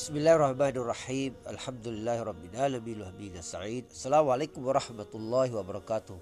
[0.00, 6.18] بسم الله الرحمن الرحيم الحمد لله رب العالمين وحميد السعيد السلام عليكم ورحمة الله وبركاته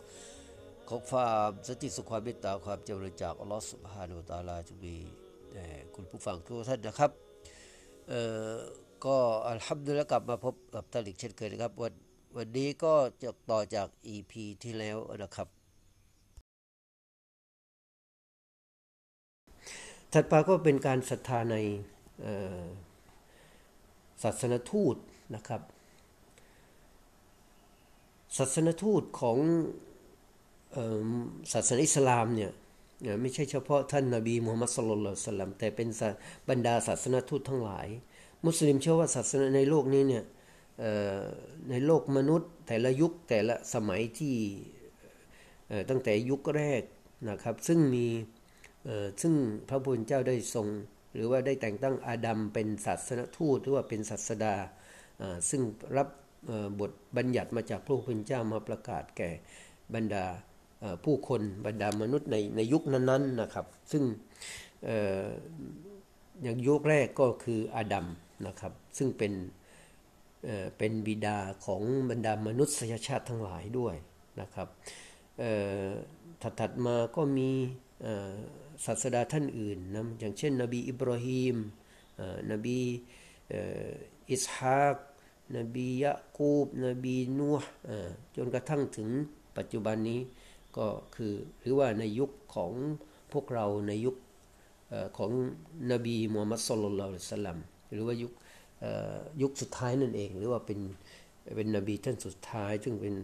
[0.88, 4.95] ขอความสติสุขความเมตตาความเจริญจากอัลลอฮฺสุบฮานุตาลาจะมี
[5.52, 7.11] แด่คุณผู้ฟังทุกท่านนะครับ
[8.09, 8.20] เอ่
[8.52, 8.55] อ
[9.05, 9.16] ก็
[9.48, 11.93] อัลฮัมดุลิลละกลับมาพบกับท่านอีกเช่นเคยนะครับวัน
[12.37, 15.48] วันนี้ก็จะต่อจาก EP ที่แล้วนะครับ
[20.12, 21.56] ถัดไปก็เป็นการศรัทธาใน
[22.23, 22.61] เอ่อ
[24.23, 24.96] ศาสนทูต
[25.36, 25.62] นะครับ
[28.38, 29.38] ศาสนทูตของ
[31.54, 32.52] ศาสนาอิสลามเนี่ย
[33.21, 35.90] ไม่ใช่เฉพาะท่านนาบีมูฮัมมัดสุลลัลสลัมแต่เป็น
[36.49, 37.88] บรรดาศาสนทูตทั้งหลาย
[38.46, 40.24] มุสลิมเชื่อว่าศาสนาในโลกนี้เนี่ย
[41.70, 44.36] ในโลกมนุษย์แต่ละยุคแต่ละสมัยที่
[45.90, 46.84] ตั้งแต่ยุคแรก
[47.30, 48.05] นะครับ ซึ่งมี
[49.21, 49.34] ซึ่ง
[49.70, 50.68] พระพุทธเจ้าได้ทรง
[51.13, 54.55] หรือว่าได้แต่งตั้งอาดัมเป็นศาสนทูตหรือว่าเป็นศาสดา
[55.49, 55.62] ซึ่ง
[55.98, 56.07] รับ
[56.79, 59.30] บทบัญญัติมาจากพระพุทธเจ้ามาประกาศแก่
[59.96, 60.26] บรรดา
[61.04, 64.03] ผู้คนบรรดามนุษย์ในในยุคนั้นๆนะครับ ซึ่ง
[66.44, 68.06] อย่างยุคแรกก็คืออาดัม
[68.47, 69.34] นะครับ ซึ่งเป็น
[70.78, 73.96] เป็นบิดาของบรรดามนุษยชาติทั้งหลายด้วย
[74.41, 74.68] นะครับ
[76.59, 77.50] ถัดๆมาก็มี
[78.85, 81.58] ศาสดาท่านอื่นนะอย่างเช่น นบีอิบราฮิม
[82.52, 82.80] นบี
[84.31, 84.97] อิสฮาก
[85.58, 87.69] นบียะกูบ นบีนูห์
[88.36, 89.09] จนกระทั่งถึง
[89.58, 90.19] ปัจจุบันนี้
[90.78, 92.72] ก็คือหรือว่าในยุคของ
[93.34, 94.16] พวกเราในยุค
[95.18, 95.32] ของ
[95.92, 97.59] นบีมูฮัมมัดสุลลัลสลัม
[97.92, 98.32] หรือว่ายุค
[99.42, 100.80] ยุคสุดท้ายนั่นเอง หรือว่าเป็น
[101.56, 103.16] เป็นนบีท่านสุดท้าย ซึ่งเป็น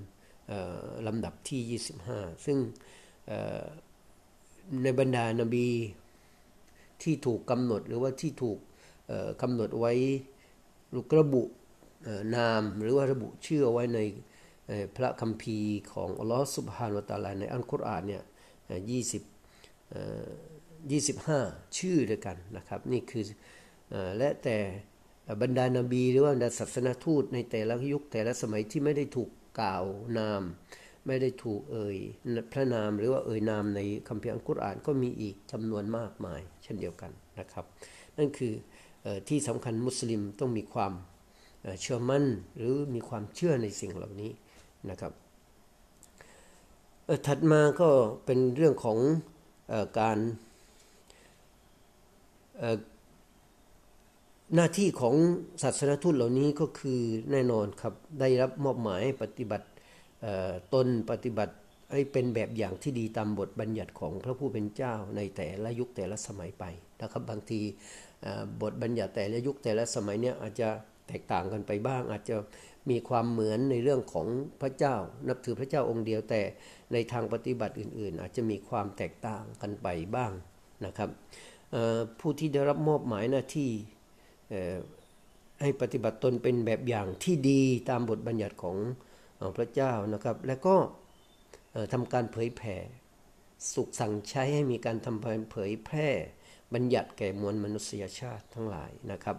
[1.08, 2.58] ลำดับที่ 25 ซึ่ง
[4.84, 5.68] ในบรรดานบี
[7.02, 8.58] ที่ถูกกำหนดหรือว่าที่ถูก
[9.42, 9.94] กำหนดไว้
[11.20, 11.44] ระบุ
[12.36, 14.00] นามหรือว่าระบุชื่อไว้ใน
[14.96, 18.24] พระคัมภีร์ของอัลลอฮฺสุบฮานวตาลาในอัลกุรอานเนี่ย
[18.90, 19.24] ยี่สิบ
[20.92, 21.40] ยี่สิบห้า
[21.78, 23.24] ชื่อด้วยกันนะครับ นี่คือ
[24.18, 24.58] และแต่
[25.42, 29.84] บรรดานาบีหรือว่าบรรดาศาสนาทูตในแต่ละยุคแต่ละสมัยที่ไม่ได้ถูกกล่าว
[30.18, 30.44] นาม
[31.05, 31.97] ไม่ได้ถูกเอ่ย
[32.51, 37.66] พระนามหรือว่าเอ่ยนามในคัมภีร์อัลกุรอานก็มีอีกจำนวนมากมาย เช่นเดียวกันนะครับ
[38.17, 38.53] นั่นคือ
[39.27, 40.93] ที่สำคัญมุสลิมต้องมีความ
[41.81, 42.23] เชื่อมั่น
[42.55, 44.31] หรือมีความเชื่อในสิ่งเหล่านี้
[44.89, 45.11] นะครับ
[47.27, 47.89] ถัดมาก็
[48.25, 48.97] เป็นเรื่องของ
[49.72, 50.17] อการ
[54.55, 55.16] หน้าที่ของ
[55.61, 56.99] ศาสนทูตเหล่านี้ก็คือ
[57.31, 59.67] แน่นอนครับได้รับมอบหมายปฏิบัติ
[60.74, 61.56] ตนปฏิบัติ
[61.94, 66.63] ให้เป็นแบบอย่างที่ดีตามบทบัญญัติของพระผู้เป็นเจ้าในแต่ละยุคแต่ละสมัยไป
[67.02, 67.62] นะครับบางที
[68.62, 70.69] บทบัญญัติแต่ละยุคแต่ละสมัยเนี่ยอาจจะ
[71.08, 72.35] แตกต่างกันไปบ้าง อาจจะ
[72.90, 74.28] มีความเหมือนในเรื่องของ
[74.62, 74.96] พระเจ้า
[75.28, 76.41] นับถือพระเจ้าองค์เดียวแต่
[76.94, 80.31] ในทางปฏิบัติอื่น ๆ อาจจะมีความแตกต่างกันไปบ้าง
[80.85, 81.09] นะครับ
[82.19, 83.69] ผู้ที่ได้รับมอบหมายหน้าที่
[85.62, 88.78] ให้ปฏิบัติตนเป็นแบบอย่างที่ดีตามบทบัญญัติของ
[89.57, 90.75] พระเจ้านะครับ และก็
[91.94, 92.75] ทำการเผยแผ่
[93.73, 96.09] สุขสั่งใช้ให้มีการทำเผยแพร่
[96.73, 99.38] บัญญัติแก่มวลมนุษยชาติทั้งหลายนะครับ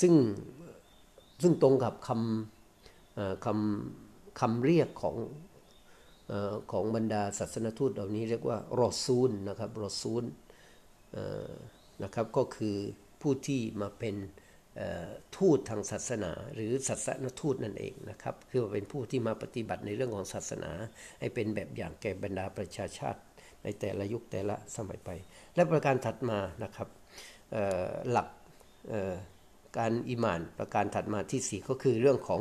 [0.00, 0.14] ซึ่ง
[1.42, 5.16] ซึ่งตรงกับคำคำคำเรียกของ
[6.72, 10.24] ของบรรดาศาสนทูตเหล่านี้เรียกว่ารอซูลนะครับรอซูล
[12.02, 12.76] นะครับก็คือ
[13.20, 14.14] ผู้ที่มาเป็น
[15.36, 20.70] ทูตทางศาสนา หรือศาสนทูตนั่นเองนะครับคือเป็นผู้ที่มาปฏิบัติในเรื่องของศาสนา
[21.20, 23.20] ให้เป็นแบบอย่างแก่บรรดาประชาชาติ
[23.64, 25.10] ในแต่ละยุคแต่ละสมัยไป
[25.54, 26.88] และประการถัดมานะครับ
[28.10, 28.28] หลัก
[29.78, 32.40] การอิมานประการถัดมาที่ 4 ก็คือเรื่องของ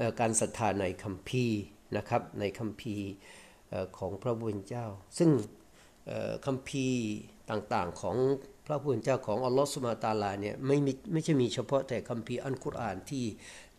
[0.00, 1.60] อการศรัทธาในคัมภีร์
[1.96, 3.06] นะครับในคัมภีร์
[3.98, 4.86] ของพระบุญเจ้า
[5.18, 5.30] ซึ่ง
[6.46, 7.02] คัมภีร์
[7.50, 8.16] ต่างๆของ
[8.66, 13.24] พระผู้เป็นเจ้าของอัลลอฮฺสุมาตาลาเนี่ยไม่มีไม่ใช่มีเฉพาะแต่คัมภีร์อัลกุรอานที่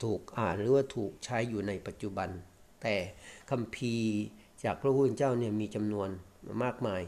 [0.04, 2.30] ถูกอ่านหรือว่าถูกใช้อยู่ในปัจจุบัน
[2.82, 2.96] แต่
[3.52, 4.10] คัมภีร์
[4.64, 6.10] จากพระผู้เป็นเจ้าเนี่ยมีจำนวน
[6.64, 7.02] มากมาย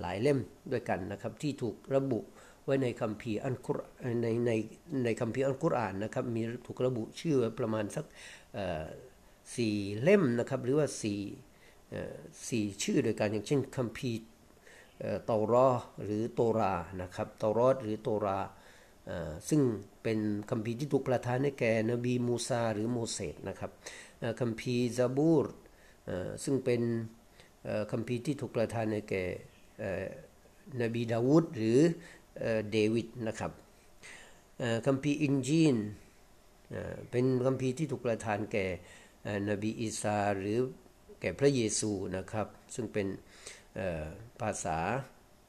[0.00, 0.38] หลายเล่ม
[0.72, 2.20] ด้วยกันนะครับที่ถูกระบุ
[2.64, 3.78] ไว้ในคัมภีร์อัลกุร
[4.22, 4.52] ในใน
[5.04, 8.04] ในคัมภีร์อัลกุรอานนะครับมีถูกระบุชื่อประมาณสัก
[9.54, 11.20] สี่เล่มนะครับหรือว่าสี่
[12.48, 14.18] สี่ชื่อโดยกันอย่างเช่นคัมภีร์
[15.24, 15.68] เตารอ
[16.04, 18.38] หรือโตรานะครับเตารอดหรือโตรา
[19.48, 19.60] ซึ่ง
[20.02, 20.18] เป็น
[20.50, 23.70] คัมภีร์ที่ถูกประทานให้แก่นบีมูซาหรือโมเสสนะครับ
[24.40, 25.46] คัมภีร์ซาบูร
[26.44, 26.82] ซึ่งเป็น
[27.90, 29.24] คัมภีร์ที่ถูกประทานให้แก่
[30.82, 31.78] นบีดาวูดหรือ
[32.70, 33.52] เดวิดนะครับ
[34.86, 35.76] คัมภีร์อินญีล
[37.10, 38.66] เป็นคัมภีร์ที่ถูกประทานแก่
[39.48, 40.58] นบีอีสาหรือ
[41.20, 43.06] แก่พระเยซูนะครับ ซึ่งเป็น
[44.40, 44.78] ภาษา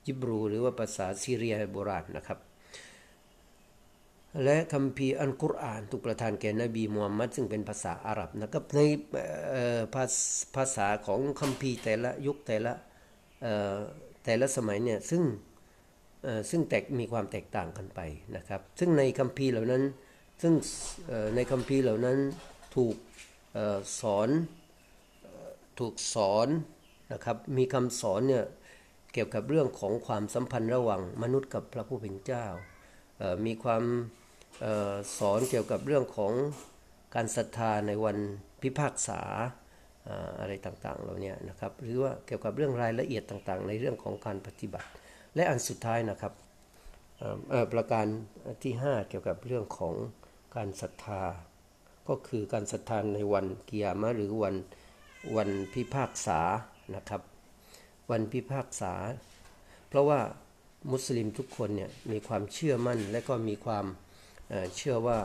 [0.05, 2.39] ฮิบรู หรือว่าภาษาซีเรียโบราณนะครับ
[4.43, 8.79] และคัมภีร์อัลกุรอานถูกประทานแก่นบีมูฮัมมัดซึ่งเป็นภาษาอาหรับนะครับใน
[10.55, 12.73] ภาษาของคัมภีร์แต่ละยุคแต่ละ
[14.23, 15.23] แต่ละสมัยเนี่ยซึ่ง
[16.49, 17.99] ซึ่งแตกมีความแตกต่างกันไป
[18.35, 19.83] นะครับ ซึ่งในคัมภีร์เหล่านั้น
[20.41, 20.53] ซึ่ง
[21.35, 22.17] ในคัมภีร์เหล่านั้น
[22.75, 22.95] ถูก
[23.99, 24.29] สอน
[25.79, 26.47] ถูกสอน
[27.13, 28.45] นะครับ มีคำสอนเนี่ย
[29.13, 32.45] เกี่ยวกับเรื่องของความสัมพันธ์ระหว่างมนุษย์กับพระผู้เป็นเจ้า
[33.45, 33.83] มีความ
[35.17, 36.33] สอนเกี่ยวกับเรื่องของ
[37.15, 38.17] การศรัทธาในวัน
[38.61, 39.21] พิพากษา
[40.39, 44.89] อะไรต่างๆ เหล่านี้นะครับ หรือว่าเกี่ยวกับเรื่องรายละเอียดต่างๆ ในเรื่องของการปฏิบัติ
[45.35, 46.33] และอันสุดท้ายนะครับ
[47.73, 48.05] ประการ
[48.63, 49.95] ที่ 5 เกี่ยวกับเรื่องของ
[50.55, 51.23] การศรัทธา
[52.09, 54.55] ก็คือการศรัทธาในวันกิยามะหรือวัน
[55.35, 56.39] วันพิพากษา
[56.95, 57.21] นะครับ
[58.09, 58.93] วันพิพากษา
[59.89, 60.19] เพราะว่า
[60.91, 63.85] มุสลิมทุกคนเนี่ยมีความเชื่อมั่น และก็มีความ
[64.75, 65.19] เชื่อว่า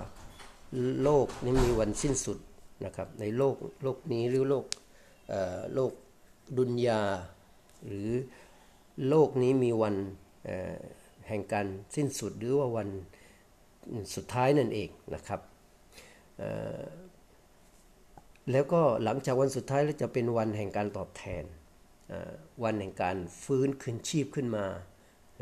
[1.02, 2.38] โลกนี้มีวันสิ้นสุด
[2.84, 4.64] นะครับในโลกโลกนี้หรือโลก
[5.74, 5.92] โลก
[6.58, 7.02] ดุนยา
[7.86, 8.08] หรือ
[9.08, 9.96] โลกนี้มีวัน
[11.28, 11.66] แห่งการ
[11.96, 12.88] สิ้นสุดหรือว่าวัน
[14.14, 15.40] สุดท้ายนั่นเองนะครับ
[18.50, 21.44] แล้วก็หลังจากวันสุดท้ายแล้วจะเป็นวันแห่งการตอบแทน
[22.64, 24.66] วันแห่งการฟื้นคืนชีพขึ้นมา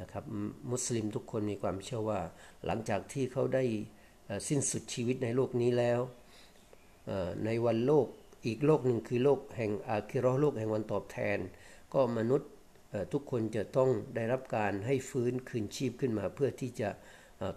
[0.00, 0.24] นะครับ
[0.70, 2.20] มุสลิมทุกคนมีความเชื่อว่า
[2.66, 3.64] หลังจากที่เขาได้
[4.48, 6.00] สิ้นสุดชีวิตในโลกนี้แล้ว
[7.46, 8.06] ในวันโลก
[8.46, 11.38] อีกโลกหนึ่งคือโลกแห่งอาคิรอโลกแห่งวันตอบแทน
[11.94, 12.50] ก็มนุษย์
[13.12, 16.88] ทุกคนจะต้องได้รับการให้ฟื้นคืนชีพขึ้นมา เพื่อที่จะ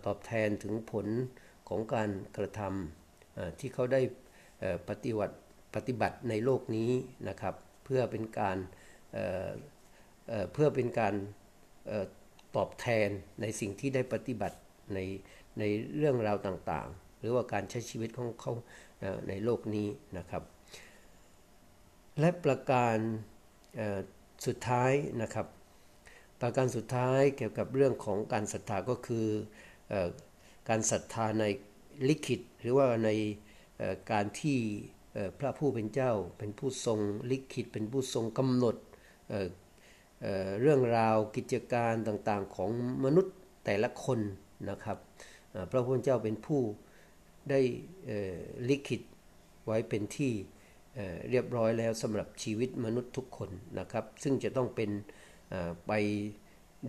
[0.06, 1.08] ตอบแทนถึงผล
[1.70, 4.02] ของการกระทำที่เขาได้
[4.90, 5.36] ปฏิวัติ
[5.76, 6.92] ปฏิบัติในโลกนี้
[7.30, 8.58] นะครับ เพื่อเป็นการ
[10.54, 11.14] เพื่อเป็นการ
[12.56, 13.10] ตอบแทน
[13.42, 14.58] ในสิ่งที่ได้ปฏิบัติ
[14.94, 15.00] ใน
[15.60, 15.64] ใน
[15.98, 18.54] เรื่องราวต่างๆ หรือว่าการใช้ชีวิตของเขา
[19.30, 19.88] ในโลกนี้
[20.18, 20.44] นะครับ
[22.20, 22.98] และประการ
[24.46, 24.92] สุดท้าย
[25.22, 25.48] นะครับ
[26.42, 29.28] ประการสุดท้ายเกี่ยวกับเรื่องของการศรัทธาก็คือ
[30.70, 31.46] การศรัทธาใน
[32.08, 33.10] ลิขิต หรือว่าใน
[34.12, 34.60] การที่
[35.40, 37.00] พระผู้เป็นเจ้าเป็นผู้ทรง
[37.32, 38.76] ลิขิตเป็นผู้ทรงกำหนด
[40.62, 42.70] เรื่องราวกิจการต่างๆของ
[43.06, 43.36] มนุษย์
[43.66, 44.20] แต่ละคน
[44.70, 44.98] นะครับ
[45.72, 46.62] พระผู้เป็นเจ้าเป็นผู้
[47.50, 47.60] ได้
[48.70, 49.02] ลิขิต
[49.66, 50.34] ไว้เป็นที่
[51.30, 53.50] เรียบร้อยแล้วสำหรับชีวิตมนุษย์ทุกคน
[53.80, 54.92] นะครับ ซึ่งจะต้องเป็น
[55.88, 55.92] ไป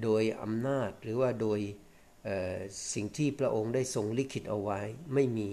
[0.02, 1.60] โดยอำนาจหรือว่าโดย
[2.94, 4.80] สิ่งที่พระองค์ได้ทรงลิขิตเอาไว้
[5.14, 5.48] ไม่มี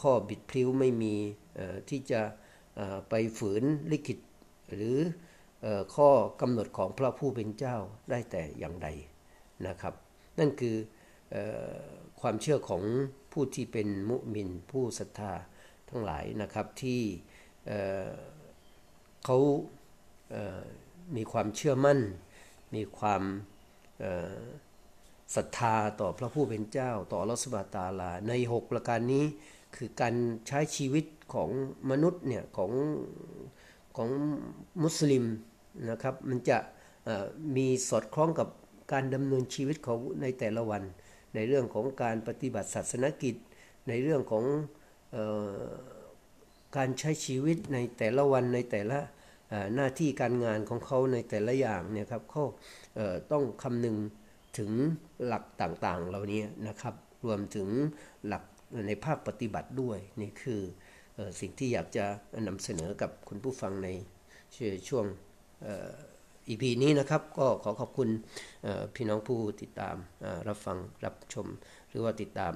[0.00, 1.14] ข้อบิดพลิ้วไม่มี
[1.88, 2.20] ที่จะ
[3.08, 4.18] ไปฝืนลิขิต
[4.74, 4.96] หรือ
[5.94, 7.76] ข้อกำหนดของพระผู้เป็นเจ้า
[8.10, 8.88] ได้แต่อย่างใด
[9.66, 9.94] นะครับ
[10.38, 10.76] นั่นคือ
[12.20, 12.82] ความเชื่อของ
[13.32, 15.32] ผู้ที่เป็นมุมินผู้ศรัทธา
[15.88, 17.02] ทั้งหลายนะครับที่
[19.24, 19.38] เขา
[21.16, 21.98] มีความเชื่อมั่น
[22.74, 23.22] มีความ
[25.36, 29.24] ศรัทธาต่อพระผู้เป็นเจ้า ต่อรัสบาตาลา ใน 6 ประการนี้
[29.76, 30.14] คือการ
[30.46, 31.50] ใช้ชีวิตของ
[31.90, 32.72] มนุษย์เนี่ยของ
[33.96, 34.08] ของ
[34.82, 35.24] มุสลิม
[35.90, 36.58] นะครับมันจะ
[37.56, 38.48] มีสอดคล้องกับ
[38.92, 40.82] การดำเนินชีวิตของในแต่ละวัน
[41.34, 43.34] ในเรื่องของการปฏิบัติศาสนกิจ
[43.88, 44.44] ในเรื่องของ
[45.14, 45.18] อ
[45.64, 45.70] อ
[46.76, 48.98] การใช้ชีวิตในแต่ละวันในแต่ละ
[49.74, 52.44] หน้าที่การงานของเขาในแต่ละอย่างเนี่ยครับเขา
[53.32, 53.96] ต้องคำนึง
[54.58, 54.70] ถึง
[55.26, 57.68] หลักต่างๆเหล่านี้นะครับ รวมถึง
[58.26, 58.44] หลัก
[58.86, 60.60] ในภาคปฏิบัติด้วย นี่คือ
[61.40, 62.04] สิ่งที่อยากจะ
[62.48, 63.88] นำเสนอกับคุณผู้ฟังใน
[64.88, 65.04] ช่วง
[66.48, 68.08] อีพีนี้นะครับก็ขอขอบคุณ
[68.94, 69.96] พี่น้องผู้ติดตาม
[70.48, 71.46] รับฟังรับชม
[71.88, 72.54] หรือว่าติดตาม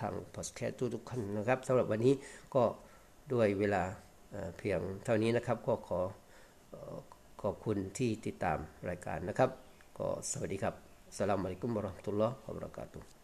[0.00, 2.14] ทางพอดแคสต์ทุกๆท่านนะครับสำหรับวันนี้
[2.54, 2.62] ก็
[3.32, 3.82] ด้วยเวลา
[4.58, 6.00] เพียงเท่านี้นะครับ ก็ขอ
[7.42, 8.58] ขอบคุณที่ติดตาม
[8.88, 9.50] รายการนะครับ
[9.98, 10.74] ก็สวัสดีครับ
[11.16, 13.21] สลามอะลัยกุมบรอฮ์ตุลลอฮ์วะบรักาตุ